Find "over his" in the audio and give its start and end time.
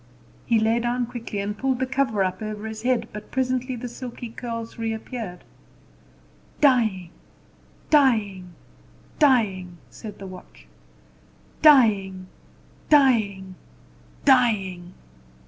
2.41-2.81